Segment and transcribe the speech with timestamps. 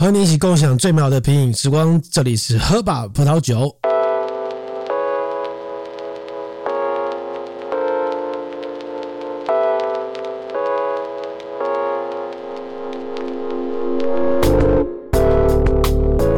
[0.00, 3.76] 和你一起共享最美好的品饮时光，这里是喝吧葡萄酒。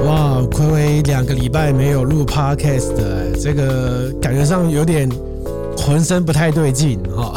[0.05, 5.09] 哇，睽违两个礼拜没有录 Podcast 的，这个感觉上有点
[5.79, 7.37] 浑身不太对劲哈。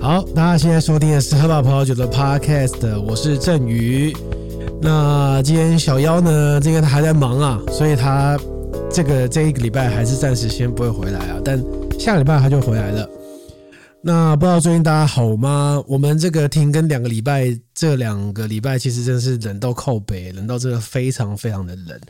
[0.00, 4.16] 好，大家现在收听的是喝吧葡萄酒的 Podcast，我是郑宇。
[4.82, 6.58] 那今天小妖呢？
[6.58, 8.38] 这个他还在忙啊，所以他
[8.90, 11.38] 这个这一个礼拜还是暂时先不会回来啊。
[11.44, 11.62] 但
[11.98, 13.06] 下礼拜他就回来了。
[14.02, 15.82] 那不知道最近大家好吗？
[15.86, 22.00] 我们这个停更两个礼拜，这两个礼拜其实真的是冷到靠北，冷到真的非常非常的冷。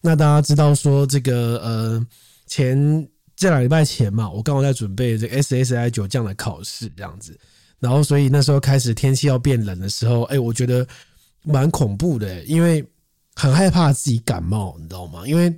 [0.00, 2.06] 那大家知道说这个呃
[2.46, 3.04] 前
[3.34, 7.36] 这两礼拜前嘛，我刚好在准备这个 SSI 酒匠的考试这样子，
[7.80, 10.86] 然后所以那时候开始天气要变冷的时候，哎，我觉得。
[11.44, 12.84] 蛮恐怖的，因为
[13.34, 15.26] 很害怕自己感冒，你知道吗？
[15.26, 15.52] 因为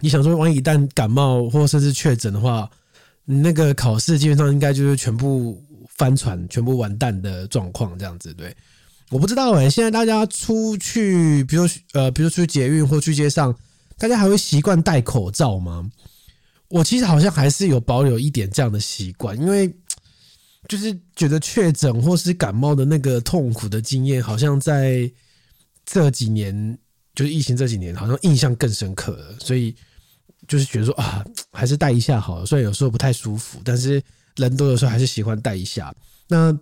[0.00, 2.68] 你想说，万一一旦感冒或甚至确诊的话，
[3.24, 5.62] 你那个考试基本上应该就是全部
[5.96, 8.54] 翻船、全部完蛋的状况，这样子对。
[9.10, 13.54] 我不知道哎，现在大家出去，比如呃，比如出去捷运或去街上，
[13.96, 15.90] 大家还会习惯戴口罩吗？
[16.68, 19.74] 我其实好像还是有保留一点这样的习惯，因为。
[20.68, 25.10] 就是觉得确诊或是感冒的那个痛苦的经验，好像在
[25.86, 26.78] 这几年，
[27.14, 29.34] 就是疫情这几年，好像印象更深刻了。
[29.40, 29.74] 所以
[30.46, 32.44] 就是觉得说啊，还是戴一下好了。
[32.44, 34.02] 虽然有时候不太舒服，但是
[34.36, 35.94] 人多的时候还是喜欢戴一下。
[36.28, 36.52] 那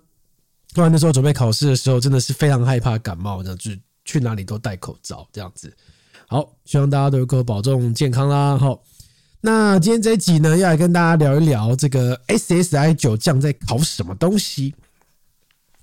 [0.72, 3.72] 不然那时候准备考试的时候，真的是非常害怕感冒，这样就
[4.04, 5.76] 去哪里都戴口罩这样子。
[6.28, 8.56] 好，希望大家都能够保重健康啦。
[8.56, 8.80] 好。
[9.46, 14.74] 那今天这一集呢，要来跟大家聊一聊这个 SSI 九将在考什么东西。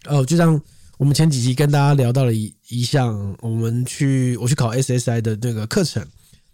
[0.03, 0.61] 哦，就像
[0.97, 6.05] 我们前几集跟大家聊到了一一项，我们去我去考 SSI 的那个课程。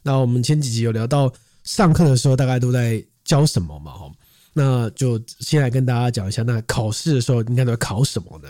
[0.03, 3.91] 那我们前几集有聊到上课的时候大概都在教什么嘛？
[3.91, 4.11] 哈，
[4.53, 8.49] 那就先来跟大家讲一下，那考试的时候应该都要考什么呢？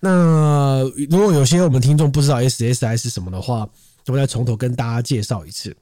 [0.00, 3.68] 那如果有些我们听众不知道 SSI 是什么的话，
[4.06, 5.76] 我再从头跟大家介绍一次。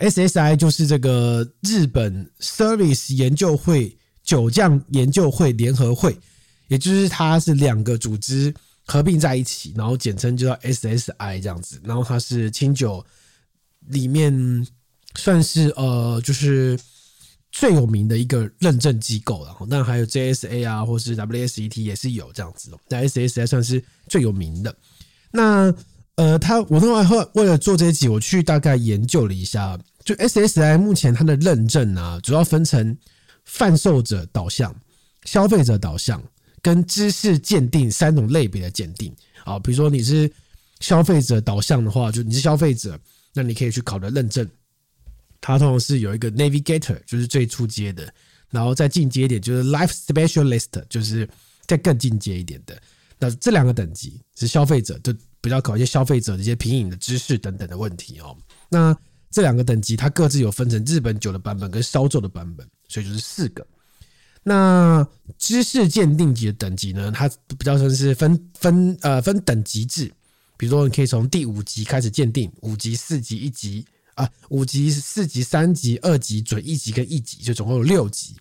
[0.00, 6.18] SSI 就是这个日本 Service 研究会酒匠研究会联合会，
[6.68, 8.52] 也就是它是两个组织
[8.86, 11.80] 合并在一起，然后简称就叫 SSI 这样子。
[11.84, 13.04] 然后它是清酒
[13.88, 14.66] 里面
[15.16, 16.78] 算是呃，就是
[17.52, 19.54] 最有名的一个认证机构了。
[19.68, 22.70] 那还有 JSA 啊，或是 WSET 也是有这样子。
[22.88, 24.74] 但 SSI 算是最有名的。
[25.30, 25.72] 那
[26.16, 29.78] 呃，他我另外后为了做这一集，我去大概研究了一下。
[30.02, 32.96] 就 SSI 目前它的认证啊，主要分成
[33.44, 34.74] 贩售者导向、
[35.24, 36.22] 消费者导向
[36.62, 39.58] 跟知识鉴定三种类别的鉴定啊。
[39.58, 40.30] 比如说你是
[40.80, 42.98] 消费者导向的话，就你是消费者，
[43.34, 44.48] 那你可以去考的认证，
[45.40, 48.12] 它通常是有一个 Navigator，就是最初阶的，
[48.50, 51.28] 然后再进阶一点就是 Life Specialist，就是
[51.66, 52.80] 再更进阶一点的。
[53.18, 58.36] 那这两个等级是消费者，就比较考一些消费者的一些品饮的知识等等的问题哦。
[58.68, 58.96] 那
[59.30, 63.66] 这两个等级，它各自有分成日本酒的版本跟烧酎的版本，所以就是四个。
[64.42, 65.06] 那
[65.38, 70.10] 知识鉴定级的等级呢，它比较算是分分呃分等级制，
[70.56, 73.84] 比如说你可以从第五级开始鉴定，五级、四级、一级
[74.14, 78.34] 啊，五级、四级、三级、二级、准一级跟一级，就总共有六级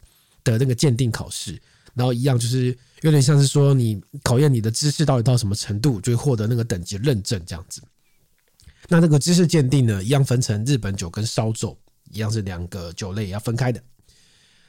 [0.44, 1.62] 的那个鉴定考试。
[1.94, 7.82] 然后一样就是有点像是说你考验你的知识到底到什么程度，就会获得那个等级认证这样子。
[8.88, 11.78] 那这个知识鉴定呢，一样分成日本酒跟烧酒，
[12.12, 13.82] 一样是两个酒类要分开的。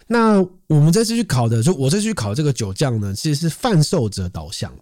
[0.06, 4.72] 那我们这次去考的，就我这次去考这个酒匠呢，其实是贩售者导向。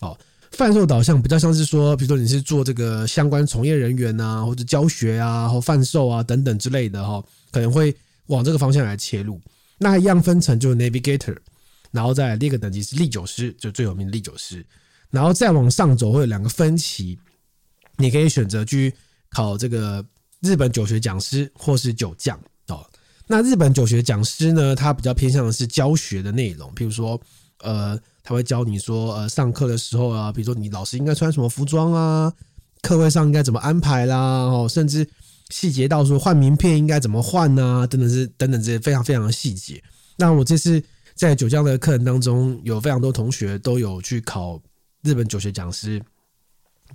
[0.00, 0.16] 哦，
[0.52, 9.40] 贩售导向比较像是说，比如说你是做这个相关从业人员啊，或者教学啊，或贩售啊等等之类的哈，可能会往这个方向来切入。
[9.78, 11.36] 那一样分成就是 navigator，
[11.94, 14.66] 然后再列个等级是唎酒师，就最有名的唎酒师，
[15.10, 17.16] 然后再往上走会有两个分歧。
[17.98, 18.92] 你可以选择去
[19.30, 20.04] 考这个
[20.40, 22.36] 日本酒学讲师或是酒匠
[22.66, 22.84] 哦。
[23.28, 27.18] 那日本酒学讲师呢，他比较偏向的是教学的内容，譬如说，
[27.62, 32.32] 呃，他会教你说，呃，上课的时候啊，比如说你老师应该穿什么服装啊，
[32.82, 35.08] 课位上应该怎么安排啦，哦，甚至
[35.50, 39.80] 细节到说换名片应该怎么换啊，等等是等等这些非常非常的细节。
[40.16, 40.82] 那我这次
[41.14, 44.60] 在酒匠的课程当中，有非常多同学都有去考
[45.02, 46.02] 日本酒学讲师。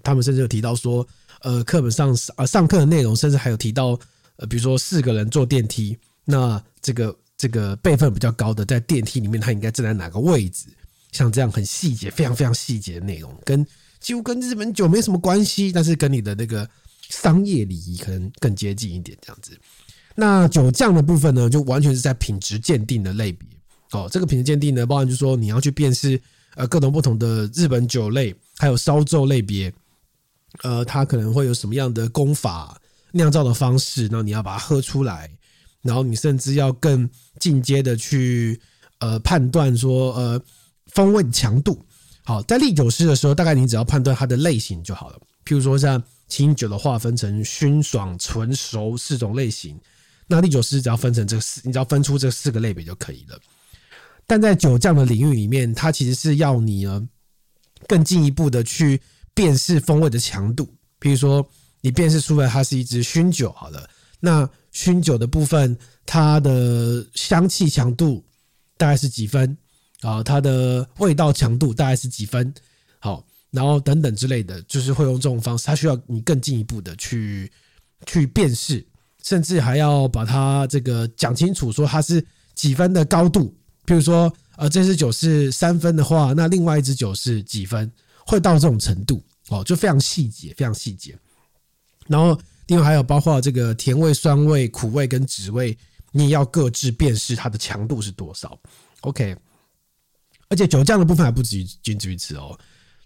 [0.03, 1.05] 他们甚至有提到说，
[1.41, 3.99] 呃，课本上啊上课的内容，甚至还有提到，
[4.37, 10.67] 呃，比如说四个人坐电梯，那这个这个辈分比较高的，在电梯里面他应该站在哪个位置？
[11.11, 13.65] 像这样很细节、非常非常细节的内容，跟
[13.99, 16.69] 几乎跟日本酒没什么关系，但是跟你的那个
[17.09, 19.59] 商业礼仪可能更接近一点这样子。
[20.15, 23.49] 那酒酱的部分呢，就完全是在品质鉴定的类别
[23.91, 24.07] 哦。
[24.11, 26.19] 这个品质鉴定呢，包含就是说你要去辨识
[26.55, 29.73] 呃各种不同的日本酒类，还有烧酎类别，
[30.63, 32.79] 呃，它可能会有什么样的功法、
[33.11, 35.29] 酿造的方式，然后你要把它喝出来，
[35.81, 37.09] 然后你甚至要更
[37.39, 38.59] 进阶的去
[38.99, 40.41] 呃判断说呃
[40.87, 41.83] 风味强度。
[42.23, 45.19] 好，在唎酒师的时候，大概你只要判断它的类型就好了。
[45.45, 49.79] 譬如说，像清酒的话，分成熏、爽、醇、熟四种类型。
[50.27, 53.39] 那唎酒师只要分成这四，你只要分出这四个类别就可以了。
[54.29, 57.09] 但在酒酱的领域里面，它其实是要你呢
[57.87, 59.01] 更进一步的去
[59.33, 60.65] 辨识风味的强度。
[60.99, 61.43] 譬如说，
[61.81, 63.89] 你辨识出来它是一支熏酒，好了，
[64.19, 68.23] 那熏酒的部分，它的香气强度
[68.77, 69.57] 大概是几分？
[70.01, 72.53] 啊，它的味道强度大概是几分？
[72.99, 77.51] 好，然后等等之类的，就是会用这种方式，它需要你更进一步的去
[78.05, 78.85] 去辨识，
[79.23, 82.23] 甚至还要把它这个讲清楚，说它是
[82.53, 83.55] 几分的高度。
[83.89, 87.91] 比如说，呃，这支酒是三分的话，那另外一支酒是几分？
[88.23, 91.17] 会到这种程度哦，就非常细节，非常细节。
[92.05, 95.75] 然后，另外还有包括这个甜味、酸味、苦味跟酯味，
[96.11, 98.55] 你也要各自辨识它的强度是多少。
[99.01, 99.35] OK。
[100.49, 102.55] 而且酒酱的部分还不止于仅止于此哦。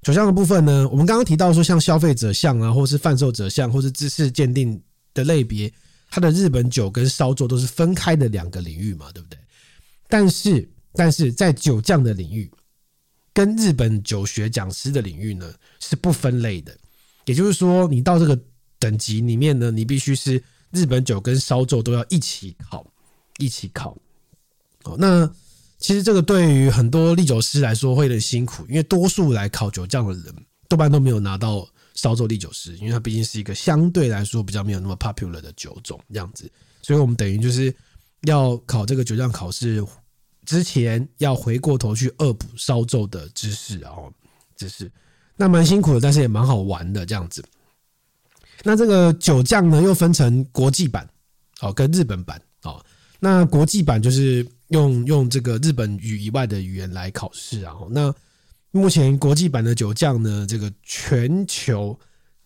[0.01, 4.83] 酒酱的部分呢，我们刚刚提到说，像消费者向啊，或是贩售者向，或是知识鉴定
[5.13, 5.73] 的类别，
[6.09, 9.39] 它的日本酒跟烧酎都是分开的两个领域嘛，对不对？
[10.09, 12.51] 但是，但是在酒酱的领域，
[13.33, 16.75] 跟日本酒学讲师的领域呢，是不分类的。
[17.25, 18.39] 也就是说，你到这个
[18.79, 22.85] 等级里面呢，你必须是日本酒跟烧酎都要一起考，
[23.37, 23.97] 一起考。
[24.83, 25.29] 哦，那。
[25.79, 30.33] 其实这个对于很多唎酒师来说会有点辛苦，因为多数来考酒酱的人
[30.69, 36.49] 多半都没有拿到烧酎唎酒师，因为它毕竟是一个相对来说比较没有那么 popular 的酒种这样子，
[36.81, 37.75] 所以我们等于就是
[38.21, 39.85] 要考这个酒酱考试
[40.45, 44.11] 之前要回过头去恶补烧酎的知识，然后
[44.55, 44.91] 知识，
[45.35, 47.43] 那蛮辛苦的，但是也蛮好玩的这样子。
[48.63, 51.09] 那这个酒酱呢又分成国际版
[51.61, 52.83] 哦跟日本版哦，
[53.19, 54.47] 那国际版就是。
[54.69, 58.11] 用用这个日本语以外的语言来考试啊，那
[58.71, 61.95] 目前国际版的酒酱呢，这个全球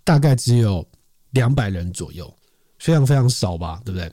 [0.04, 0.86] 大概只有
[1.30, 2.36] 两百人左右，
[2.80, 4.12] 非常非常少吧，对不对？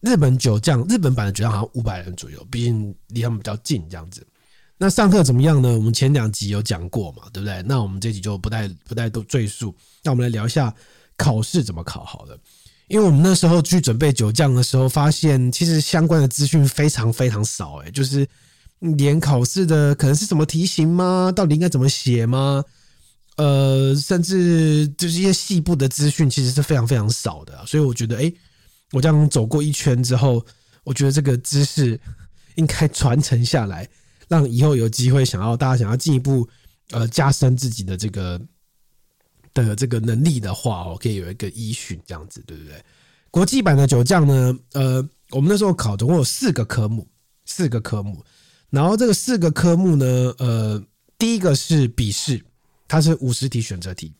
[0.00, 4.26] 日本酒酱日本版的酒酱好像五百人左右，毕竟离他们比较近，这样子。
[4.78, 5.72] 那上课怎么样呢？
[5.72, 7.62] 我们前两集有讲过嘛，对不对？
[7.62, 10.72] 那我们这集就不太不太多赘述，那我们来聊一下
[11.16, 12.38] 考试怎么考好了。
[12.88, 18.24] 因为我们那时候去准备酒酱的时候，发现其实相关的资讯非常非常少，诶，就是
[18.78, 21.32] 连考试的可能是什么题型吗？
[21.34, 22.62] 到底应该怎么写吗？
[23.38, 27.64] 呃，甚至就是一些细部的资讯，其实是非常非常少的。
[27.66, 28.32] 所以我觉得，诶，
[28.92, 30.44] 我这样走过一圈之后，
[30.84, 32.00] 我觉得这个知识
[32.54, 33.88] 应该传承下来，
[34.28, 36.48] 让以后有机会想要大家想要进一步
[36.90, 38.40] 呃加深自己的这个。
[39.54, 42.74] 的这个能力的话哦，可以有一个依循这样子，对不对？
[43.30, 47.08] 国际版的酒酱呢，呃，我们那时候考总共有四个科目，
[47.46, 48.22] 四个科目。
[48.68, 50.04] 然后这个四个科目呢，
[50.36, 50.84] 呃，
[51.16, 52.44] 第一个是笔试，
[52.86, 54.12] 它是五十题选择题，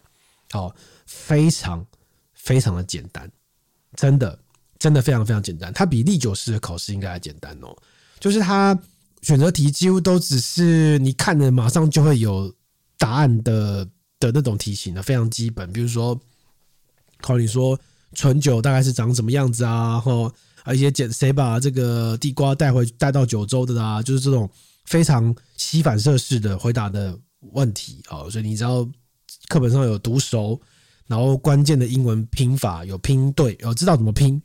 [0.50, 0.74] 好，
[1.04, 1.86] 非常
[2.32, 3.30] 非常的简单，
[3.94, 4.38] 真的
[4.86, 5.72] 真的非常非常简单。
[5.72, 7.76] 它比唎酒师的考试应该还简单哦，
[8.20, 8.78] 就是它
[9.22, 12.54] 选择题几乎都只是你看了马上就会有
[12.96, 13.88] 答案的。
[14.18, 16.18] 的那种题型的，非常基本，比如说
[17.20, 17.78] 考你说
[18.14, 24.48] 纯酒大概是长什么样子啊，或啊一些简谁把这个地瓜带回带到九州的啦，就是这种
[24.86, 27.14] 非常吸反射式的回答的
[27.52, 28.82] 问题啊，所以你只要
[29.48, 30.58] 课本上有读熟，
[31.06, 34.40] 然后关键的英文拼法有拼对，有知道怎么拼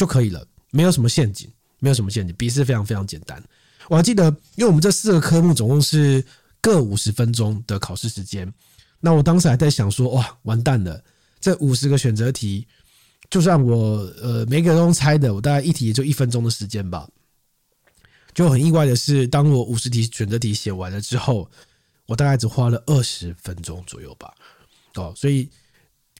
[0.00, 1.46] 就可以了，没有什么陷阱，
[1.78, 3.42] 没有什么陷阱，笔试非常非常简单。
[3.86, 6.24] 我还记得，因为我们这四个科目总共是
[6.58, 8.50] 各五十分钟的考试时间。
[8.98, 11.04] 那我当时还在想说，哇，完蛋了！
[11.38, 12.66] 这五十个选择题，
[13.28, 17.06] 就算我呃每个人都猜的，我大概一题也就一分钟的时间吧。
[18.32, 21.46] 就很意外的是，当我五十题选择题写完了之后，
[22.06, 24.32] 我大概只花了二十分钟左右吧。
[24.94, 25.50] 哦，所以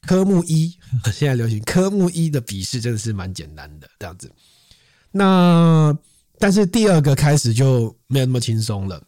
[0.07, 0.77] 科目一
[1.13, 4.31] 现在流行科目一的笔试真的是蛮简单的这样子。
[5.11, 5.97] 那
[6.39, 9.03] 但是第二个开始就没有那么轻松了。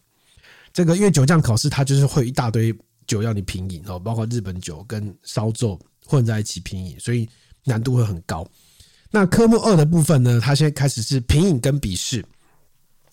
[0.71, 2.75] 这个因为酒匠考试，它就是会一大堆。
[3.05, 7.27] 酒要你品饮哦，包括日本酒跟烧酎混在一起品饮，所以
[7.65, 8.47] 难度会很高。
[9.11, 12.23] 那科目二的部分呢，它现在开始是品饮跟笔试。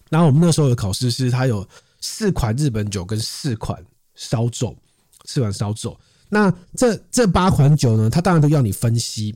[0.09, 1.69] 然后我们那时候的考试是，它有
[2.01, 3.85] 四款日本酒跟四款
[4.15, 4.73] 烧酎，
[5.25, 5.97] 四款烧酎。
[6.33, 9.35] 那这这八款酒呢，它当然都要你分析，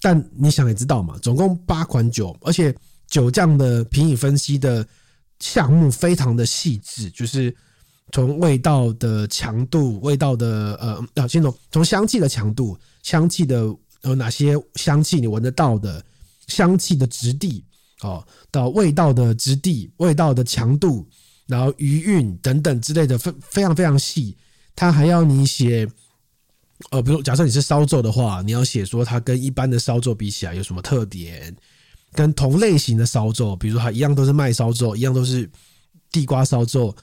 [0.00, 2.74] 但你想也知道嘛，总共八款酒，而且
[3.06, 4.84] 酒酱的品饮分析的
[5.38, 7.54] 项目非常的细致，就是
[8.12, 13.64] 从味道的强度、味道的呃，要先从从香气的强度、香气的
[14.02, 16.04] 有哪些香气你闻得到的
[16.48, 17.64] 香气的质地
[18.02, 21.08] 哦，到味道的质地、味道的强度，
[21.46, 24.36] 然后余韵等等之类的，非非常非常细。
[24.80, 25.86] 他还要你写，
[26.90, 31.54] 呃，比如假设你是烧酎的话，你要写说它跟一般的烧酎比起来有什么特点，
[32.14, 35.50] 跟同类型的烧酎，比如说它一样都是麦烧酎，一样都是
[36.10, 36.96] 地瓜烧酎，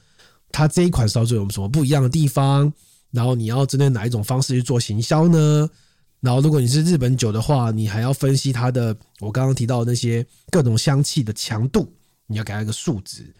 [0.50, 2.72] 它这一款烧酎有什么不一样的地方？
[3.12, 5.70] 然后你要针对哪一种方式去做行销呢？
[6.18, 8.86] 然后如果你是日本酒的话，你还要分析它的
[9.20, 11.94] 我刚刚提到的那些各种香气的强度，
[12.26, 13.32] 你要给它一个数值。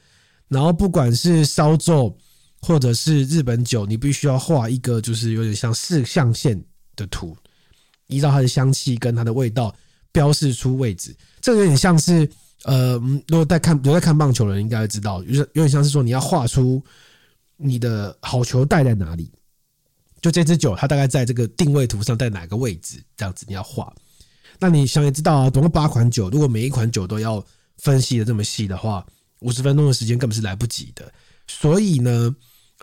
[0.46, 2.14] 然后不管是烧酎。
[2.60, 6.60] 或者是日本酒，你必须要画一个就是有点像四象限
[6.96, 7.36] 的图，
[8.08, 9.74] 依照它的香气跟它的味道
[10.10, 11.16] 标示出位置。
[11.40, 12.28] 这个有点像是
[12.64, 12.94] 呃，
[13.28, 16.82] 如果在看有在看棒球的人应该知道，有有点像是说你要画出
[17.56, 19.30] 你的好球带在哪里，
[20.20, 23.94] 就这支酒它大概在这个定位图上在哪个位置，这样子你要画。
[24.58, 27.42] 那你想也知道啊，总共八款酒，如果每一款酒都要
[27.76, 29.06] 分析的这么细的话，
[29.42, 31.10] 五十分钟的时间根本是来不及的。
[31.46, 32.34] 所以呢。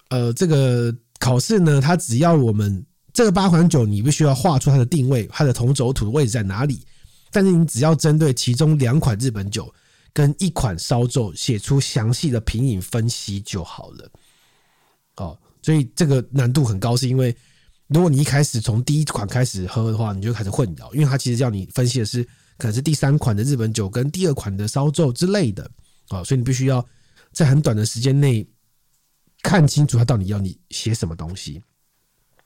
[0.10, 6.86] 呃，这个考试呢，它只要我们这个八款酒，你必须要画出它的定位，它的同轴图的位置在哪里。
[7.32, 9.74] 但是你只要针对其中两款日本酒
[10.14, 14.12] 跟一款烧酎写出详细的品饮分析就好了。
[15.18, 17.36] 哦，所以这个难度很高，是因为
[17.88, 22.24] 如果你一开始从第一款开始喝的话，你就开始混淆，因为它其实叫你分析的是
[22.58, 25.70] 可能是第三款的日本酒跟第二款的烧酎之类的。
[26.10, 26.86] 哦，所以你必须要
[27.34, 28.48] 在很短的时间内。
[29.46, 31.62] 看清楚他到底要你写什么东西。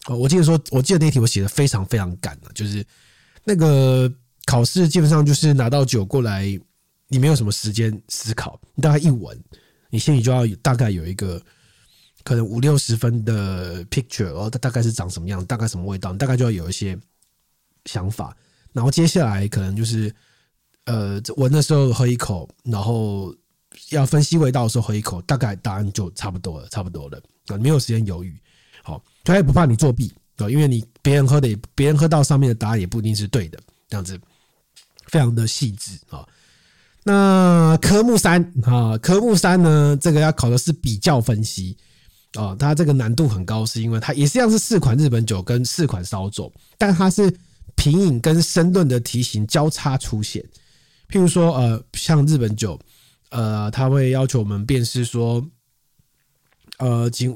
[0.07, 2.85] 哦，我记得说，我记得那题我写的非常非常赶了，就是
[3.45, 4.11] 那个
[4.45, 6.45] 考试基本上就是拿到酒过来，
[7.07, 9.41] 你没有什么时间思考，你大概一闻，
[9.89, 11.41] 你心里就要大概有一个
[12.25, 16.99] 可能五六十分的 picture，然后，它大概是长什么样，大概什么味道，大概就要有一些
[17.85, 18.35] 想法。
[18.73, 20.13] 然后接下来可能就是
[20.83, 23.33] 呃闻的时候喝一口，然后。
[23.91, 28.37] 要分析味道的时候喝一口，大概答案就差不多了，差不多了啊，没有时间犹豫。
[28.83, 34.19] 好，他也不怕你作弊啊，因为你别人喝的，别人喝到上面的答案也不一定是对的，这样子
[35.07, 36.27] 非常的细致啊。
[37.03, 41.77] 那科目三啊，科目三呢，这个要考的是比较分析
[42.33, 47.33] 啊，它这个难度很高，是因为它也是一样是四款日本酒跟四款烧酒，但它是
[47.75, 50.43] 品饮跟申论的题型交叉出现。
[51.09, 52.79] 譬如说呃，像日本酒。
[53.29, 55.45] 呃，他会要求我们辨识说，
[56.79, 57.35] 呃，请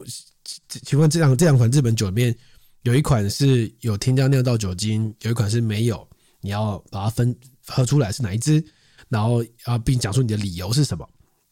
[0.67, 2.35] 请问这两这两款日本酒里面
[2.81, 6.07] 有一款是有添加酿造酒精，有一款是没有，
[6.41, 7.35] 你要把它分
[7.67, 8.63] 喝出来是哪一支，
[9.07, 11.07] 然后啊，并讲出你的理由是什么，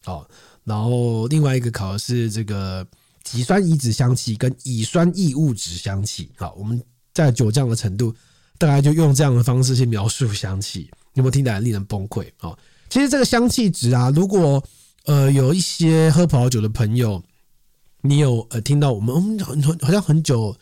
[0.06, 0.28] 哦，
[0.64, 2.86] 然后另外一个考的是这个
[3.24, 6.82] 己酸乙酯香气跟乙酸异物质香气，好，我们
[7.14, 8.16] 在酒酱的程度，
[8.58, 12.28] 大概就用这样的方式去描述香气，有没有听起来令人崩溃？
[12.40, 12.58] 哦
[12.92, 14.62] 其实这个香气值啊，如果
[15.06, 17.24] 呃有一些喝葡萄酒的朋友，
[18.02, 20.54] 你有呃听到我们嗯很好像很久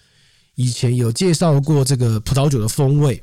[0.54, 3.20] 以前有介绍过这个葡萄酒的风味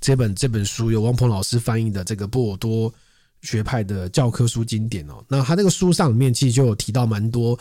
[0.00, 2.92] 这本这本书，由王鹏老师翻译的这个波尔多
[3.42, 5.24] 学派的教科书经典哦。
[5.28, 7.56] 那他那个书上面其实就有提到蛮多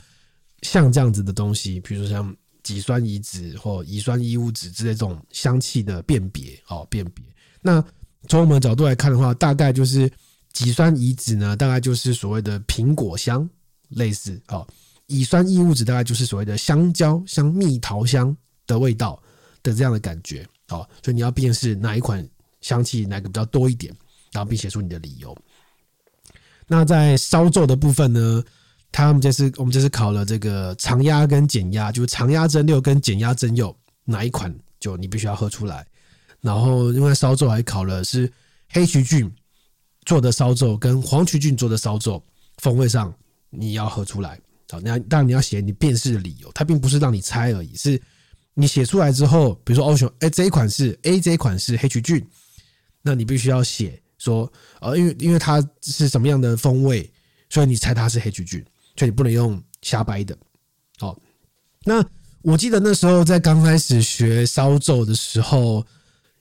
[0.64, 7.24] 像这样子的东西，比如说像己酸乙酯或乙酸异物酯之类这种香气的辨别哦辨别。
[7.62, 7.80] 那
[8.28, 10.12] 从我们的角度来看的话，大概就是。
[10.66, 13.48] 乙酸乙酯呢，大概就是所谓的苹果香，
[13.90, 14.68] 类似哦。
[15.08, 18.36] 乙酸异物质大概就是所谓的香蕉香、蜜桃香
[18.68, 19.20] 的味道
[19.64, 20.88] 的这样的感觉哦。
[21.04, 22.28] 所以你要辨识哪一款
[22.62, 23.92] 香气哪个比较多一点，
[24.32, 25.36] 然后并写出你的理由。
[26.68, 28.44] 那在烧酎的部分呢，
[28.92, 35.88] 他们这次我们这次考了这个长压跟减压，就是长压蒸馏跟减压蒸馏哪一款就你必须要喝出来。
[36.42, 38.32] 然后因为烧酎还考了是
[38.70, 39.32] 黑曲菌。
[40.10, 42.20] 做的烧酎跟黄曲菌做的烧酎
[42.58, 43.14] 风味上，
[43.52, 44.40] 你要喝出来。
[44.68, 48.02] 好，那当然你要写你辨识的理由，它并不是让你猜而已，是
[48.56, 52.28] 你写出来之后，比如说欧熊，哎，这一款是 A，这一款是黑曲菌，
[53.04, 54.52] 那你必须要写说，
[54.82, 57.08] 呃，因为因为它是什么样的风味，
[57.48, 60.36] 所以你猜它是黑曲菌，所以你不能用瞎掰的。
[60.98, 61.16] 好，
[61.84, 62.04] 那
[62.42, 65.86] 我记得那时候在刚开始学烧酎的时候，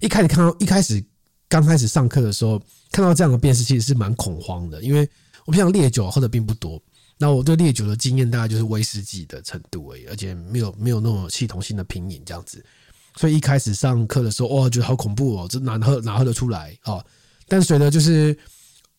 [0.01, 1.05] 一开始看到一开始
[1.49, 2.63] 刚开始上课的时候。
[2.91, 5.07] 看到这样的辨识，其实是蛮恐慌的，因为
[5.45, 6.83] 我平常烈酒喝的并不多，
[7.19, 12.65] 那我对烈酒的经验大概就是威士忌的程度而已，而且没有没有那种系统性的品饮这样子。
[13.15, 17.05] 所以一开始上课的时候，哇，觉得好恐怖哦，这哪喝哪喝得出来哦？
[17.47, 18.37] 但随着就是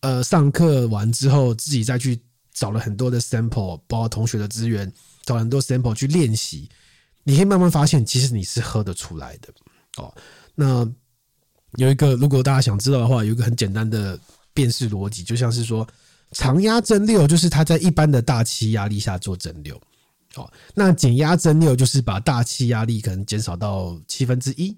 [0.02, 2.20] 呃上课完之后，自己再去
[2.54, 4.90] 找了很多的 sample，包括同学的资源，
[5.24, 6.70] 找很多 sample 去练习，
[7.24, 9.48] 你可以慢慢发现，其实你是喝得出来的
[9.96, 10.14] 哦。
[10.54, 10.88] 那
[11.76, 14.18] 有一个，如果大家想知道的话，有一个很简单的
[14.52, 15.86] 辨识逻辑，就像是说。
[16.32, 19.74] 常压蒸馏就是它在一般的大气压力下做蒸馏，
[20.36, 24.70] 哦，那减压蒸馏就是把大气压力可能减少到七分之一，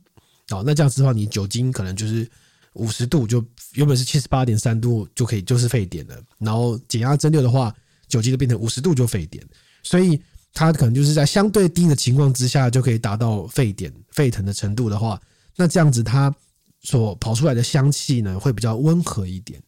[0.48, 2.26] 哦，那这样子的话，你酒精可能就是
[2.72, 3.44] 五十度，就
[3.74, 7.70] 原本是七十八点三度就可以就是沸点了，然后减压蒸馏的话，
[8.08, 9.46] 酒精就变成五十度就沸点，
[9.82, 10.18] 所以
[10.54, 15.20] 它可能就是在相对低的情况之下就可以达到沸点沸腾的程度的话，
[15.54, 16.34] 那这样子它
[16.82, 19.62] 所跑出来的香气呢会比较温和一点。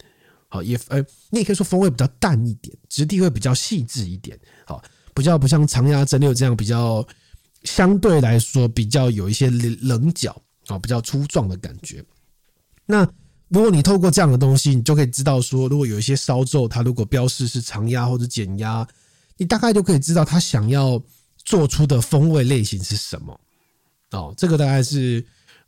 [0.49, 4.39] 好，也呃，你也可以说风味比较淡一点，质地会比较细致一点。
[4.67, 4.83] 好，
[5.15, 7.05] 比较不像长压蒸馏这样比较
[7.65, 10.31] 相对来说比较有一些棱角
[10.67, 12.05] 啊，比较粗壮的感觉。
[12.87, 13.05] 那
[13.49, 18.87] 如果你透过这样的东西，你就可以知道说，如果有一些烧皱，它如果标示是长压或者减压，
[19.37, 21.03] 你大概就可以知道它想要
[21.45, 23.41] 做出的风味类型是什么。
[24.13, 25.25] 哦，这个大概是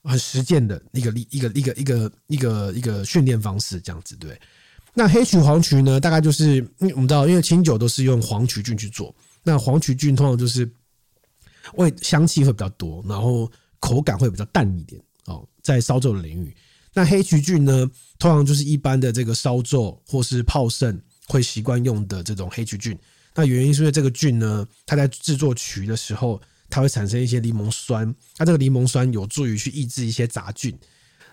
[0.06, 4.40] 很实践的一个一个一个一个一个一个训练方式，这样子对。
[4.94, 6.00] 那黑曲黄曲呢？
[6.00, 9.14] 大概就是，因为我们知道，因为清酒都是用黄曲菌去做。
[9.42, 10.66] 那黄曲菌通常就是
[11.74, 15.46] 味香气会比较多，然后口感会比较淡一点哦。
[15.62, 16.56] 在烧酎的领域，
[16.94, 22.98] 那黑曲菌呢，通常就是一般的这个烧酎或是泡盛会习惯用的这种黑曲菌。
[23.34, 28.14] 那原因是因为这个菌呢，它在制作曲的时候，它会产生一些柠檬酸。
[28.36, 30.76] 它这个柠檬酸有助于去抑制一些杂菌。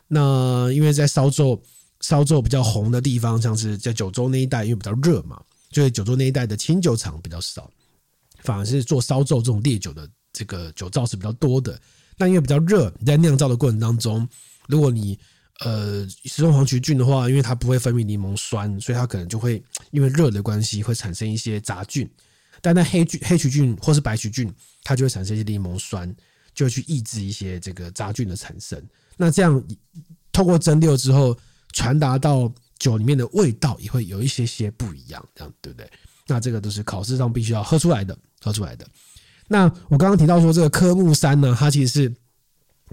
[0.08, 1.60] 那因为在烧酎。
[2.02, 7.72] 烧酎比较红的地方，像是在九州那一带，因为比较热嘛，所以九州那一带的清酒厂比较少，
[8.42, 11.80] 反而是做烧酎这种烈酒的这个酒造是比较多的。
[12.18, 14.28] 那因为比较热，你在酿造的过程当中，
[14.68, 15.18] 如果你
[15.62, 22.06] 呃使用黄曲菌的话，因为它不会分泌柠檬酸，所以它可能就会因为热的关系会产生一些杂菌。
[22.64, 26.12] 但那黑菌、黑曲菌或是白曲菌，它就会产生一些柠檬酸，
[26.56, 28.84] 就会去抑制一些这个杂菌的产生。
[29.16, 29.64] 那这样
[30.32, 31.38] 透过蒸馏之后。
[31.76, 35.90] 传达到酒里面的味道也会有一些些不一样，这样对不对？
[36.28, 38.86] 那这个都是考试上必须要喝出来的，喝出来的。
[39.48, 42.16] 那我刚刚提到说，这个科目三呢，它其实是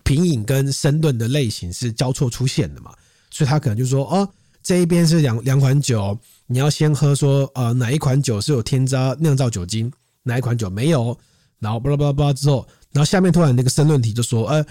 [0.02, 2.90] 品饮跟申论的类型是交错出现的嘛，
[3.30, 4.26] 所以它可能就说，哦，
[4.62, 6.18] 这一边是两两款酒，
[6.50, 9.90] 你要先喝说，呃，哪一款酒是有添加酿造酒精，
[10.24, 11.16] 哪一款酒没有，
[11.60, 14.66] 然后巴拉巴拉巴拉之后，然后下面突然那个申论题就说，呃，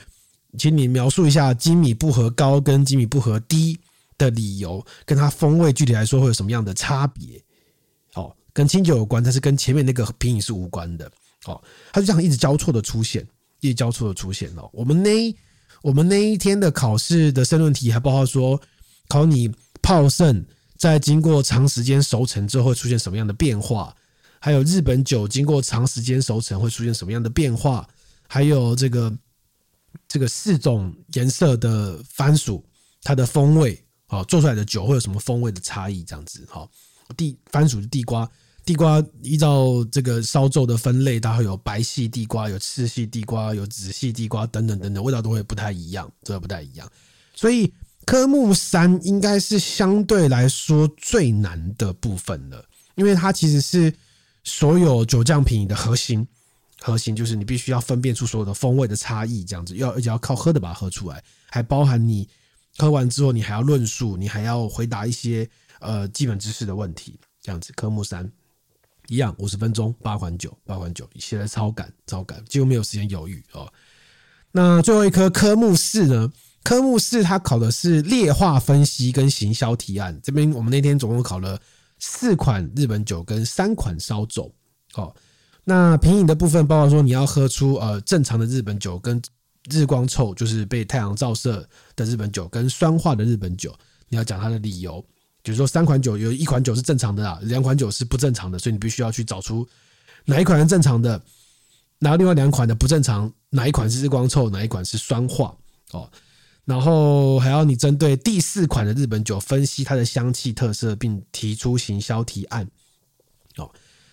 [0.58, 3.80] 请你描述一下精米步合高跟精米步合低。
[4.20, 7.42] 的理由跟它风味具体来说会有什么样的差别？
[8.16, 11.10] 哦，跟清酒有关，但是跟前面那个品饮是无关的。
[11.46, 11.64] 哦，
[11.94, 13.26] 它就这样一直交错的出现，
[13.62, 14.70] 一直交错的出现哦。
[14.74, 15.34] 我们那
[15.82, 18.62] 我们那一天的考试的申论题还包括说，
[19.08, 19.50] 考你
[19.82, 20.46] 泡盛
[20.80, 23.94] 在经过长时间熟成之后会出现什么样的变化，
[24.40, 27.86] 还有日本酒经过长时间熟成会出现什么样的变化，
[28.28, 29.14] 还有这个
[30.08, 32.66] 这个四种颜色的番薯
[33.04, 33.84] 它的风味。
[34.08, 36.02] 好，做出来的酒会有什么风味的差异？
[36.04, 36.68] 这样子，哈，
[37.16, 38.28] 地番薯的地瓜，
[38.66, 46.90] 地瓜依照这个烧酎的分类，它会有白系地瓜、有赤系地瓜、有紫系地瓜等等等等，味道都会不太一样，这个不太一样。
[47.36, 47.72] 所以
[48.10, 53.94] 科目三应该是相对来说最难的部分了，因为它其实是
[54.44, 56.28] 所有酒酱品的核心，
[56.82, 62.28] 核心就是你必须要分辨出所有的风味的差异，这样子要而且要靠喝的把它喝出来，还包含你。
[62.80, 65.48] 喝完之后，你还要论述，你还要回答一些
[65.80, 67.72] 呃基本知识的问题，这样子。
[67.76, 68.28] 科目三
[69.08, 73.72] 一样，五十分钟，八款酒，八款酒，写的超赶，超赶，几乎没有时间犹豫哦。
[74.52, 76.34] 那最后一科科目四呢？
[76.70, 80.16] 科目四它考的是劣化分析跟行销提案。
[80.22, 81.60] 这边我们那天总共考了
[81.98, 84.54] 四款日本酒跟三款烧酒。
[84.94, 85.12] 哦，
[85.64, 89.20] 那品饮的部分包括说你要喝出呃正常的日本酒跟。
[89.70, 93.76] 日光臭就是被太阳照射的日本酒，跟酸化的日本酒，
[94.08, 95.04] 你要讲它的理由。
[95.44, 99.68] 比如说三款酒有一款酒是正常的啊，两款酒是不正常的，所以你必须要去找出
[100.26, 101.22] 哪一款是正常的，
[102.00, 105.54] 然后另外两款的不正常，哪一款是日光臭，哪一款是酸化
[105.92, 106.10] 哦。
[106.70, 112.70] 然后还要你针对第四款的日本酒分析它的香气特色，并提出行销提案
[113.58, 113.68] 哦。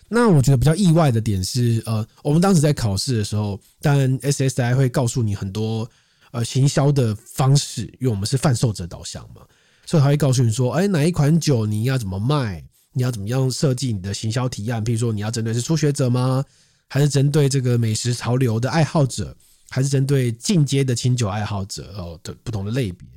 [0.09, 5.87] 那我觉得比较意外的点是，呃，我们当时在考试的时候，当然 SSI 会告诉你很多
[6.31, 9.43] 呃行销的方式，因为我们是贩售者导向嘛，
[9.85, 14.83] 所以他会告诉你说，哎，哪一款酒你要怎么卖，你要怎么样设计你的行销提案？
[14.83, 16.43] 譬如说，你要针对是初学者吗？
[16.87, 19.37] 还是针对这个美食潮流的爱好者？
[19.69, 23.07] 还是针对进阶的清酒爱好者哦的不同的类别？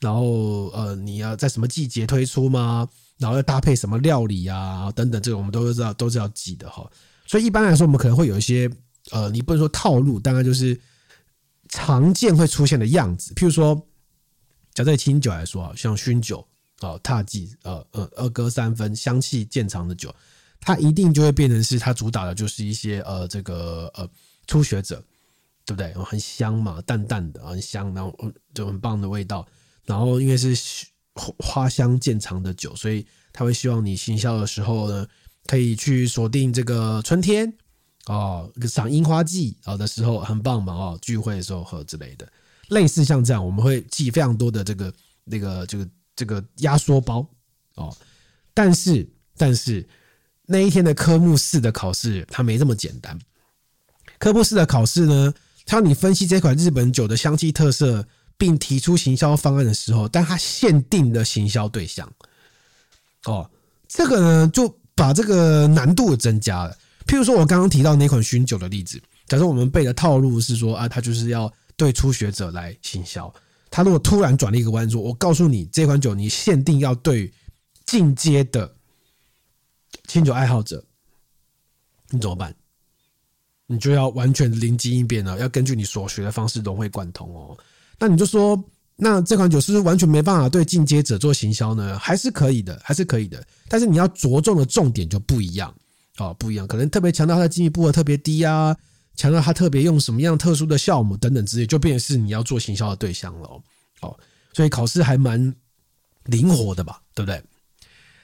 [0.00, 2.88] 然后呃，你要在什么季节推出吗？
[3.18, 4.90] 然后要搭配什么料理啊？
[4.92, 6.90] 等等，这个我们都知道，都是要记的哈。
[7.24, 8.68] 所以一般来说，我们可能会有一些
[9.12, 10.78] 呃，你不能说套路，大概就是
[11.68, 13.32] 常见会出现的样子。
[13.34, 13.80] 譬如说，
[14.74, 16.44] 假在清酒来说啊，像熏酒
[16.80, 20.12] 啊、踏迹呃呃二割三分香气渐长的酒，
[20.60, 24.08] 它一定就会变成是它主打的就是一些呃这个呃
[24.48, 25.00] 初学者，
[25.64, 25.92] 对不对？
[26.04, 28.16] 很香嘛，淡淡的，很香，然后
[28.54, 29.46] 就很棒的味道。
[29.84, 30.56] 然后因为是
[31.38, 35.06] 花香渐长的酒，所以他会希望你行销的时候呢，
[35.46, 37.52] 可以去锁定这个春天
[38.06, 42.30] 哦，赏樱花季啊的时候很棒嘛哦，聚会的时候喝之类的，
[42.68, 44.92] 类似像这样，我们会寄非常多的这个
[45.24, 47.26] 那个这个这个压缩包
[47.74, 47.96] 哦。
[48.54, 49.86] 但是但是
[50.46, 53.18] 那一天的科目四的考试，它没这么简单。
[54.18, 55.34] 科目四的考试呢，
[55.66, 58.06] 他让你分析这款日本酒的香气特色。
[58.38, 62.12] 并提出行销方案的时候，但他限定的行销对象，
[63.26, 63.48] 哦，
[63.86, 66.76] 这个呢就把这个难度增加了。
[67.06, 73.32] 譬如说，我刚刚提到那款熏酒的例子，假设我们背的套路是说啊，他就是要对初学者来行销。
[73.70, 77.32] 他如果突然转了一个弯，说我告诉你，这款酒你限定要对
[77.86, 78.74] 进阶的
[80.08, 80.84] 清酒爱好者，
[82.10, 82.52] 你怎么办？
[83.66, 87.56] 你就要完全灵机应变了，要根据你所学的方式融会贯通哦。
[87.98, 88.62] 那你就说，
[88.96, 91.98] 那这款酒是不是完全没办法对进阶者做行销呢？
[91.98, 93.42] 还是可以的，还是可以的。
[93.68, 95.74] 但是你要着重的重点就不一样
[96.18, 96.66] 哦，不一样。
[96.66, 98.76] 可能特别强调它的经济部额特别低啊，
[99.16, 103.48] 强调它特别用什么样特殊的酵母等等之类，就变成是你要做行销的对象了
[104.00, 104.16] 哦。
[104.52, 105.54] 所以考试还蛮
[106.26, 107.42] 灵活的吧，对不对？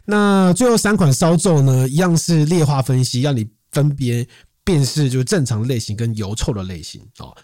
[0.05, 4.27] 那最后三款烧酎呢，一样是劣化分析，让你分别
[4.68, 7.35] 便是就正常类型跟油臭的类型哦。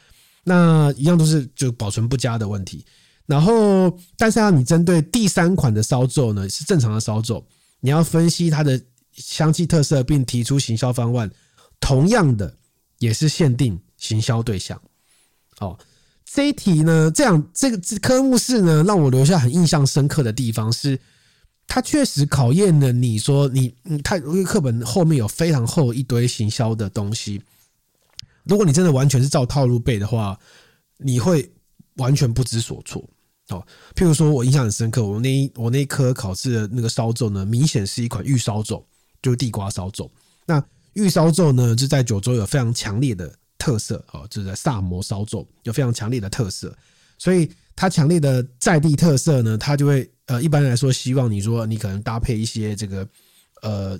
[0.45, 2.85] 那一样都是就保存不佳的问题，
[3.25, 7.43] 然后但是要你针对第三款的烧酎呢，是正常的烧酎，
[7.81, 8.79] 你要分析它的
[9.15, 11.31] 香气特色，并提出行销方案。
[11.81, 12.59] 同样的，
[12.99, 14.79] 也是限定行销对象。
[15.61, 15.79] 哦，
[16.31, 21.01] 这一题呢，这样这个科目四呢，让我留下很印象深刻的地方是，
[21.67, 27.43] 它确实考验了你说你它因为课本后面有非常厚一堆行销的东西。
[28.45, 30.39] 如果你真的完全是照套路背的话，
[30.99, 31.51] 你会
[31.97, 33.03] 完全不知所措
[33.49, 33.67] 哦。
[33.95, 38.85] 譬如说，我印象很深刻，我那一我那一科考试的那个烧酎呢，明显是一款玉烧酎，
[39.23, 40.09] 就是地瓜烧酎。
[40.47, 46.77] 那玉烧酎呢，就在九州有非常强烈的特色哦，就是在萨摩烧酎有非常强烈的特色，
[47.17, 53.09] 所以它强烈的在地特色呢，它就会呃，一般来说希望你说你可能搭配一些这个
[53.63, 53.99] 呃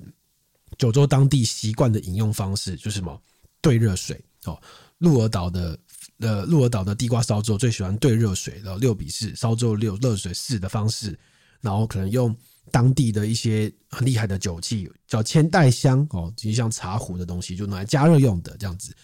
[0.77, 3.21] 九州当地习惯的饮用方式，就是什么
[3.61, 4.19] 兑热水。
[4.45, 4.61] 哦，
[4.99, 5.77] 鹿儿岛的
[6.19, 11.17] 呃，鹿儿岛的地瓜烧酎最喜欢兑热水，然后六比四烧酎六热水四的方式，
[11.61, 12.35] 然后可能用
[12.69, 18.95] 当地的一些很厉害的酒器，叫千代香哦，其实像茶壶的东西，就拿来加热用的这样子。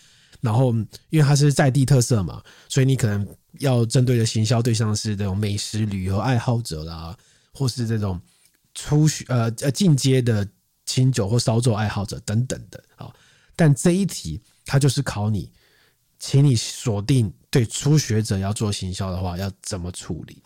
[0.41, 0.71] 然后
[1.09, 3.27] 因为它是在地特色嘛，所以你可能
[3.59, 7.17] 要针对的行销对象是这种美食旅游爱好者啦，
[7.53, 8.19] 或是这种
[8.73, 10.47] 初学呃呃进阶的
[10.85, 13.13] 清酒或烧酒爱好者等等的啊。
[13.55, 14.41] 但这一题。
[14.63, 15.51] 它就是考你，
[16.19, 20.41] 请你锁定对初学者要做行销的话，要怎么处理？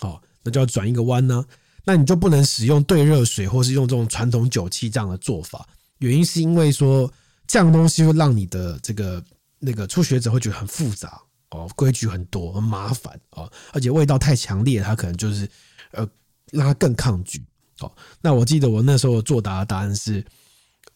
[0.00, 1.44] 哦，那就要转一个弯呢。
[1.84, 5.68] 那你就不能使用兑热水，或是用这种传统酒器这样的做法。
[5.98, 7.12] 原因是因为说
[7.46, 9.22] 这样东西会让你的这个
[9.58, 15.48] 那个初学者会觉得很复杂哦，规矩很多，很麻烦哦，而且味道太强烈，他可能就是
[15.92, 16.06] 呃
[16.50, 17.42] 让他更抗拒
[17.80, 17.90] 哦。
[18.20, 20.24] 那我记得我那时候作答的答案是，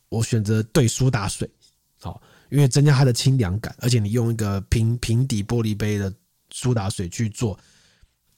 [0.09, 1.49] 我选择兑苏打水。
[2.01, 6.13] 好，因为增加它的清凉感，而且你用一个平平底玻璃杯的
[6.51, 7.59] 苏打水去做，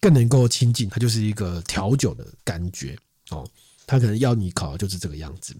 [0.00, 2.94] 更能够亲近，它就是一个调酒的感觉
[3.31, 3.48] 哦。
[3.87, 5.57] 它可能要你考的就是这个样子。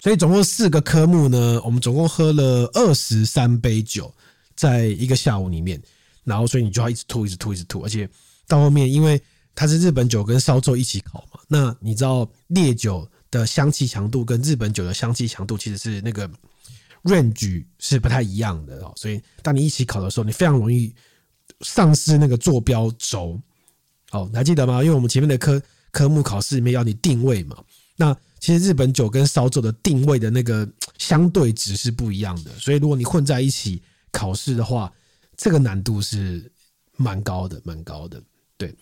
[0.00, 4.14] 所以总共四个科目呢，我们总共喝了二十三杯酒，
[4.56, 5.80] 在一个下午里面，
[6.24, 8.08] 然后所以你就要一直吐，一直吐，一直吐，而且
[8.48, 9.20] 到后面，因为
[9.54, 16.28] 它是日本酒跟烧酎一起考嘛，那你知道烈酒的香气强度跟日本酒的香气强度其实是那个。
[17.04, 20.92] range 是不太一样的哦，所以当你一起考的时候，你非常容易
[21.60, 23.40] 丧失那个坐标轴。
[24.10, 24.82] 哦，你还记得吗？
[24.82, 27.56] 因为我们前面的科科目考试里面要你定位嘛。
[27.94, 33.80] 那其实日本酒跟烧酎的定位的那个相对值是不一样的，所以如果你混在一起
[34.16, 34.90] 考试的话，
[35.36, 36.50] 这个难度是
[36.96, 38.22] 蛮高的，蛮高的。
[38.56, 38.74] 对，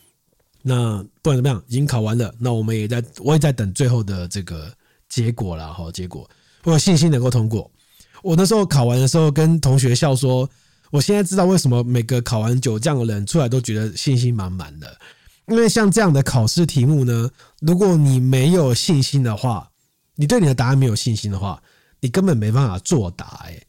[0.62, 4.72] 那不管怎么样，已经考完了，那我们也在，我也在等最后的这个
[5.08, 5.90] 结果了哈。
[5.90, 6.30] 结果
[6.62, 7.68] 我有信心能够通过。
[8.22, 10.48] 我那时候考完的时候，跟同学笑说，
[10.92, 14.96] 我现在知道为什么每个考完九降的人出来都觉得信心满满的。
[15.48, 17.28] 因为像这样的考试题目呢，
[17.60, 19.68] 如果你没有信心的话，
[20.14, 21.60] 你对你的答案没有信心的话，
[22.00, 23.42] 你根本没办法作答。
[23.44, 23.60] 哎，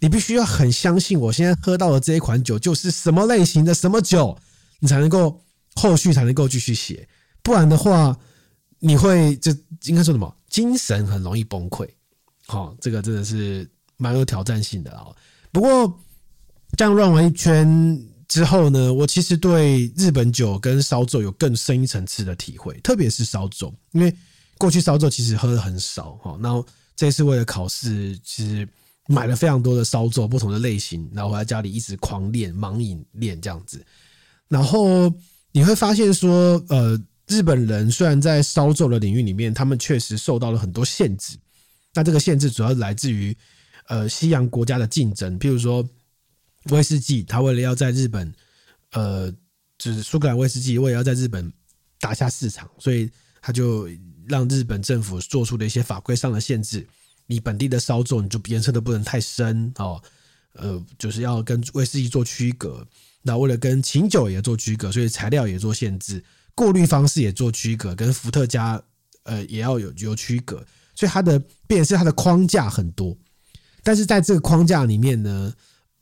[0.00, 4.36] 你必须要很相信，我现在喝到的这一款酒就是什么类型的什么酒，
[4.80, 5.40] 你才能够
[5.74, 7.08] 后续才能够继续写。
[7.42, 8.16] 不然的话，
[8.78, 9.50] 你会就
[9.84, 10.36] 应该说什么？
[10.48, 11.88] 精神很容易崩溃。
[12.46, 15.06] 好，这个真的是蛮有挑战性的啊。
[15.52, 16.00] 不过
[16.76, 18.04] 这样绕完一圈。
[18.28, 24.14] 之后呢，我其实对日本酒跟烧酎有更深一层次的体会，特别是烧酎，因为
[24.58, 26.38] 过去烧酎其实喝的很少哈。
[26.42, 26.62] 然后
[26.94, 28.68] 这次为了考试，其实
[29.08, 33.84] 买了非常多的烧酎，不同的类型，然后我在家里一直狂练盲饮练这样子。
[34.46, 35.12] 然后
[35.50, 41.36] 你会发现说，呃，日本人虽然在烧酎的领域里面，他们确实受到了很多限制，
[41.92, 43.36] 那这个限制主要来自于
[43.88, 45.84] 呃西洋国家的竞争，譬如说。
[46.70, 48.30] 威士忌，他为了要在日本，
[48.90, 49.32] 呃，
[49.78, 51.50] 就是苏格兰威士忌，为了要在日本
[51.98, 53.08] 打下市场，所以
[53.40, 53.88] 他就
[54.26, 56.86] 让日本政府做出了一些法规上的限制。
[57.28, 60.02] 你本地的烧酎，你就颜色都不能太深哦，
[60.54, 62.84] 呃，就是要跟威士忌做区隔。
[63.22, 66.24] 那为了跟琴酒也做区隔，所以材料也做限制，
[66.56, 68.82] 过滤方式也做区隔，跟伏特加
[69.22, 70.66] 呃也要有有区隔。
[70.96, 73.16] 所以它的变是它的框架很多，
[73.84, 75.54] 但是在这个框架里面呢。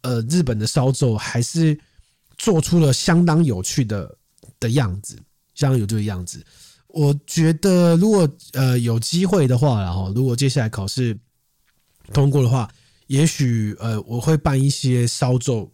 [0.02, 1.76] 呃，日本的烧酎还是
[2.38, 4.16] 做出了相当有趣的
[4.60, 5.16] 的样子，
[5.52, 6.44] 相当有这个样子。
[6.96, 11.14] 我觉得，如果呃有机会的话，然后如果接下来考试
[12.14, 12.66] 通过的话，
[13.06, 15.68] 也许呃我会办一些烧酎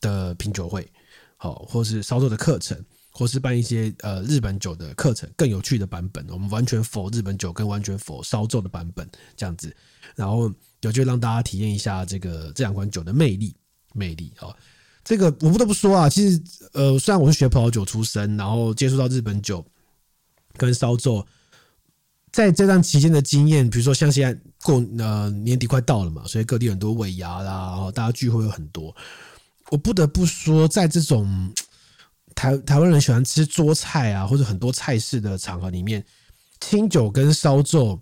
[0.00, 0.88] 的品酒会，
[1.36, 2.80] 好，或是烧酎的课程，
[3.10, 6.24] 或是办一些呃日本酒的课程，更有趣的版本。
[6.30, 9.74] 我们完全否日本酒，跟完全否烧酎的版本这样子，
[10.14, 10.52] 然后
[10.82, 13.54] 有机会让大家体验一下这个这两款酒的魅力。
[13.92, 14.54] 魅力啊，
[15.02, 16.40] 这个我不得不说啊，其实
[16.74, 19.66] 呃，虽然我是学葡萄酒出身，然后接触到日本酒
[20.66, 21.24] 跟烧酎，
[22.30, 28.94] 在这段期间的经验，比如说像现在过呃年底快到了嘛，所以各地很多尾牙啦，然后大家聚会有很多。
[29.70, 31.52] 我不得不说，在这种
[32.34, 36.04] 台台湾人喜欢吃桌菜啊，或者很多菜式的场合里面，
[36.60, 37.98] 清酒跟烧酎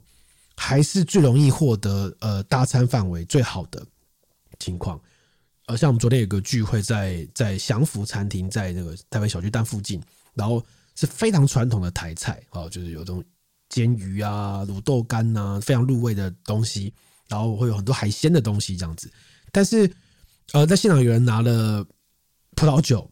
[0.57, 3.87] 还是最容易获得呃大餐范围最好的
[4.59, 5.01] 情况。
[5.66, 10.03] 呃，像我们昨天有个聚会在在祥福餐厅，在那个台北小巨蛋附近，
[10.35, 10.64] 然后
[10.98, 13.22] 是非常传统的台菜哦，就是有种
[13.68, 16.92] 煎鱼啊、卤豆干呐，非常入味的东西，
[17.28, 19.08] 然后会有很多海鲜的东西这样子。
[19.52, 19.88] 但是，
[20.52, 21.87] 呃，在现场有人拿了
[22.56, 23.08] 葡萄酒，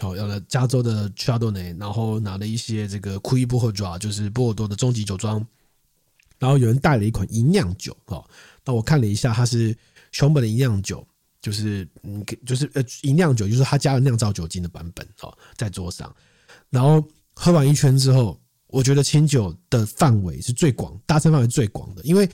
[0.00, 5.42] 哦，要了加州的 Chardonnay，然后拿了一些这个 Cui b o r d 就是波尔多的终极酒庄，
[6.38, 8.22] 然后有人带了一款吟酿酒，哦，
[8.66, 9.74] 那我看了一下，它是
[10.12, 11.06] 熊本的吟酿酒。
[11.42, 16.14] 就是嗯，就是呃，银酿酒就是他加了酿造酒精的版本哦，在桌上，
[16.68, 17.02] 然后
[17.34, 22.28] 喝完一圈之后，我觉得清酒的范围是最广，搭餐范围最广的，因为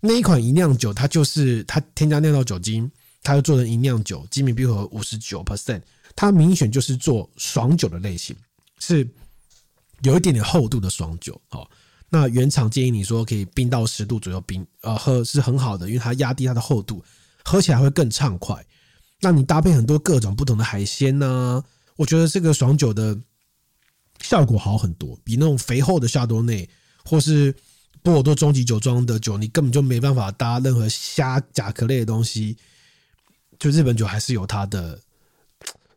[0.00, 2.90] 那一款银酿酒它就是它添加酿造酒精，
[3.22, 5.80] 它又做成银酿酒，基米比和五十九 percent，
[6.14, 8.36] 它明显就是做爽酒的类型，
[8.78, 9.08] 是
[10.02, 11.68] 有一点点厚度的爽酒哦。
[12.08, 17.02] 那原厂建议你说可以冰到十度左右冰，呃，喝是很好的，因为它压低它的厚度。
[17.42, 18.64] 喝起来会更畅快，
[19.20, 21.64] 那你搭配很多各种不同的海鲜呢？
[21.96, 23.18] 我觉得这个爽酒的
[24.22, 26.68] 效果好很多，比那种肥厚的夏多内
[27.04, 27.54] 或是
[28.02, 32.56] 波尔多终极酒庄的酒，你根本就没办法搭任何虾、甲壳类的东西。
[33.58, 34.98] 就日本酒还是有它的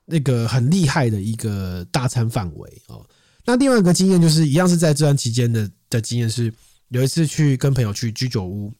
[0.05, 3.05] 那个很厉害的一个大餐范围哦。
[3.45, 6.53] 那另外一个经验就是，一样是在这段期间的的经验是，
[6.89, 8.73] 有一次去跟朋友去居酒屋，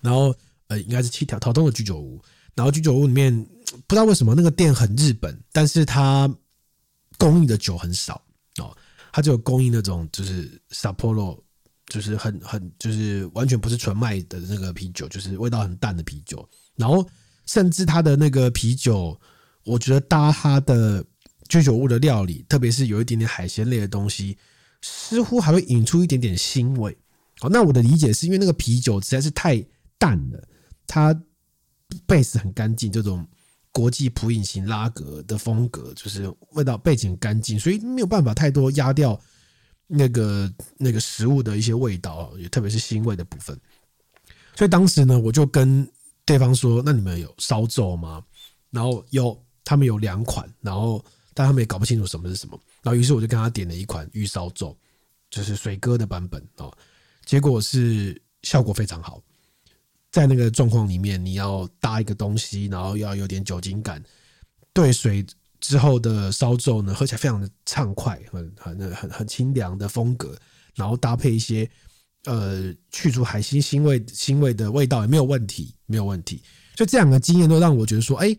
[0.00, 0.34] 然后。
[0.68, 2.20] 呃，应该是七条桃东的居酒屋，
[2.56, 3.32] 然后居酒屋里面
[3.86, 6.28] 不知道为什么那个店很日本，但是它
[7.16, 8.20] 供应的酒很少，
[9.16, 11.42] 它只有供应那种就是 Sapporo，
[11.86, 17.02] 就是很很就是完全不是纯麦的那个啤酒，就是味道很淡的啤酒，然后
[17.46, 19.18] 甚至它的那个啤酒，
[19.64, 21.02] 我觉得搭它的
[21.48, 24.36] 居酒屋的料理，特别是有一点点海鲜类的东西，
[24.82, 26.94] 似乎还会引出一点点腥味。
[27.40, 30.46] 哦，那我的理解是因为那个啤酒实在是太淡了。
[30.86, 31.18] 它
[32.06, 33.26] base 很干净，这种
[33.76, 39.20] 国际普饮型拉格的风格，就是味道背景干净，所以没有办法太多压掉
[39.86, 43.54] 那个那个食物的一些味道，也特别是腥味的部分。
[44.54, 45.86] 所以当时呢，我就跟
[46.24, 48.24] 对方说：“那你们有烧酎吗？”
[48.72, 52.58] 然后有，他们有两款，然后但他们也搞不清楚什么是什么。
[52.80, 54.74] 然后于是我就跟他点了一款玉烧酎，
[55.28, 56.74] 就是水哥的版本哦，
[57.26, 59.22] 结果是效果非常好。
[60.16, 64.02] 在那个状况里面，你要搭一个东西，然后要有点酒精感，
[64.72, 65.22] 兑水
[65.60, 70.34] 之后的烧酎呢，喝起来非常的畅快，很很很很清凉的风格，
[70.74, 71.70] 然后搭配一些
[72.24, 76.42] 呃去除海鲜腥味腥味的味道也没有问题，没有问题。
[76.74, 78.34] 就这两个经验都让我觉得说，哎，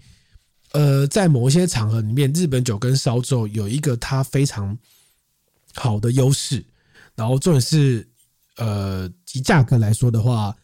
[0.71, 4.75] 呃，在某一些场合里面，日本酒跟烧酎有一个它非常
[5.75, 6.65] 好的优势，
[7.13, 8.09] 然后重点是，
[8.55, 10.57] 呃，以价格来说的话。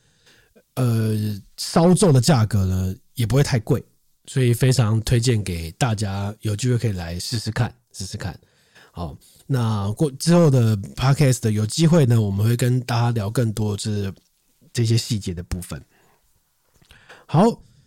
[0.75, 1.15] 呃，
[1.57, 3.83] 烧酎的价格呢也不会太贵，
[4.25, 8.37] 所以非常推荐给大家，有机会可以来试试看，试试看。
[8.91, 9.15] 好，
[9.47, 14.13] 那过之后的 podcast 有机会呢，我们会跟大家聊更多这
[14.71, 15.79] 这些细节的部分。
[17.25, 17.45] 好，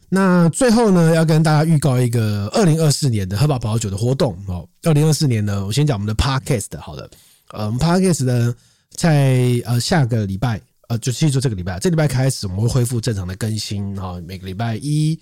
[0.08, 4.68] 那最后呢，要跟大家预告一个二零二四年的喝饱葡萄酒的活动哦。
[4.82, 7.10] 二零二四年呢，我先讲我们的 podcast 好了，
[7.50, 8.54] 呃，我们 podcast 呢
[8.90, 10.60] 在呃下个礼拜。
[10.88, 15.18] 呃，就记住这个礼拜，这礼拜开始我们会恢复正常的更新啊，每个礼拜一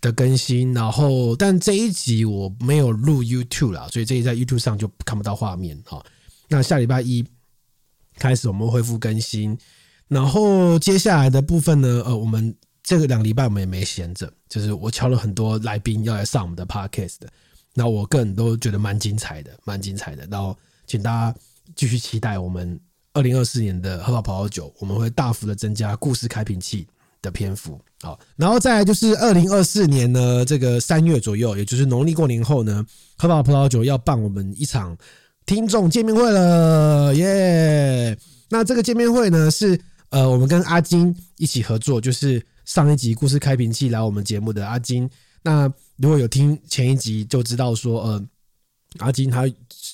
[0.00, 0.72] 的更新。
[0.72, 6.00] 然后，但这一集我没有录 YouTube 啦，所以这一在 YouTube 上就看不到画面哈。
[6.48, 7.24] 那下礼拜一
[8.16, 9.58] 开始我们恢复更新，
[10.06, 17.28] 然后接下来的部分呢，呃，我们这个两礼拜我们也没闲着，就是我敲了很多来宾要来上我们的 Podcast 的，
[17.74, 20.24] 那我个人都觉得蛮精彩的，蛮精彩的。
[20.30, 21.36] 然后，请大家
[21.74, 22.78] 继续期待我们。
[23.14, 26.86] 二零二四年的喝吧葡萄酒，我们会大幅的增加故事开瓶器
[27.20, 32.84] 的篇幅，好，然后再来就是二零二四年呢，这个三月左右，也就是农历过年后呢，
[33.18, 34.96] 喝吧葡萄酒要办我们一场
[35.44, 38.18] 听众见面会了，耶！
[38.48, 45.08] 那这个见面会呢，是呃，我们跟阿金一起合作，就是上一集故事开瓶器来我们节目的阿金，
[45.42, 48.26] 那如果有听前一集就知道说，呃，
[49.00, 49.44] 阿金他。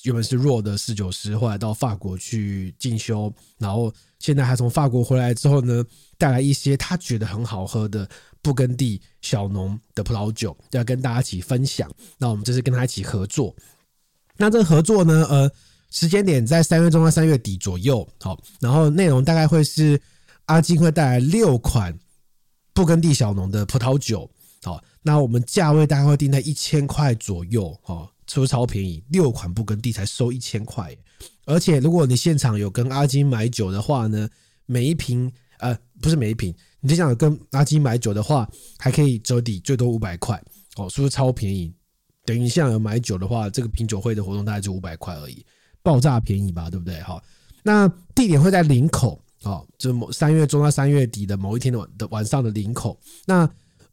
[0.03, 5.83] 原本是弱的侍酒师，后来到法国去进修，然后现在还从法国回来之后呢，
[6.17, 8.07] 带来一些他觉得很好喝的
[8.41, 11.89] 布根地小农的葡萄酒，要跟大家一起分享。
[12.17, 13.53] 那我们这次跟他一起合作，
[14.37, 15.51] 那这个合作呢，呃，
[15.91, 19.99] 时间点在三月中到三月底左右，好，然后内容大概会是
[20.45, 21.97] 阿金会带来六款
[22.73, 24.29] 布根地小农的葡萄酒，
[24.63, 28.09] 好，那我们价位大概会定在一千块左右，好。
[28.29, 29.03] 是不是超便宜？
[29.09, 30.95] 六款布根地才收一千块，
[31.45, 34.29] 而且如果你现场有跟阿金买酒的话呢，
[34.67, 40.39] 每一瓶呃不是每一瓶，你就想跟阿金买酒的话，还可以折抵最多五百块
[40.75, 41.73] 哦，是不是超便宜？
[42.23, 45.43] 等于现场有买酒的话，这个品酒会的活动大概就五百块而已，
[45.81, 47.01] 爆炸便宜吧，对不对？
[47.01, 47.19] 哈，
[47.63, 53.49] 那地点会在林口哦，就某三月中到三月底的某一天的晚的晚上的林口，那。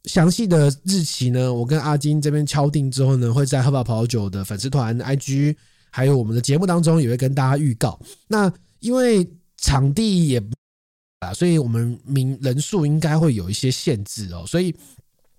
[0.07, 5.57] 详细的日期呢，我跟阿金这边敲定之后呢，会在喝吧葡萄酒的粉丝团、IG，
[5.91, 7.99] 还有我们的节目当中也会跟大家预告。
[8.29, 10.43] 那因为场地也
[11.21, 14.45] 啊，所以我们名人数应该会有一些限制哦。
[14.47, 14.75] 所以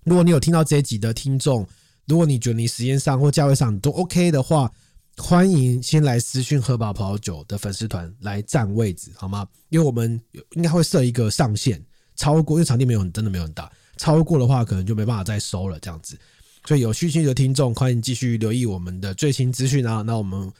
[0.04, 1.66] 如果你有听到这一集的听众，
[2.06, 4.70] 如果你觉得你时间上或价位上都 OK 的话，
[5.16, 9.46] 欢迎先来私讯喝吧葡萄酒的粉丝团来占位置好吗？
[9.70, 10.20] 因为我们
[10.52, 11.82] 应该会设一个上限，
[12.16, 13.70] 超过因为场地没有真的没有很大。
[13.98, 16.16] 超过的话，可能就没办法再收了，这样子。
[16.64, 20.02] 所以有需求的听众，欢迎继续留意我们的最新资讯啊。
[20.02, 20.50] 那我们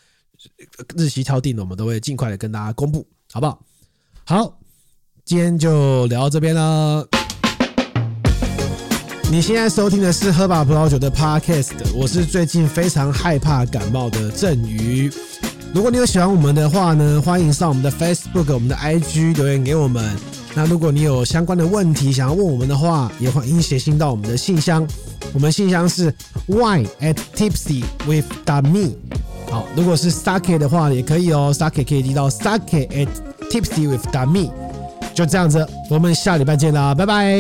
[0.97, 3.63] 日期敲定了，我们都会尽快的跟大家公布，好不好？
[4.25, 4.59] 好，
[5.25, 7.07] 今天就聊到这边了。
[9.31, 15.13] 你现在收听的是喝吧葡萄酒的 Podcast，我是最近非常害怕感冒的郑宇。
[15.75, 20.17] 如果你有喜欢我们的话呢，欢迎上我们的 Facebook、我们的 IG 留言给我们。
[20.59, 24.85] 那如果你有相关的问题想要问我们的话，也欢迎写信到我们的信箱。
[25.33, 26.13] 我们信箱是
[26.49, 28.91] y at tipsy with d me。
[29.49, 33.07] 好，如果是 sake 的话也可以哦，sake 可以寄到 sake at
[33.49, 34.51] tipsy with d me。
[35.15, 37.39] 就这样子，我们下礼拜见啦，拜拜。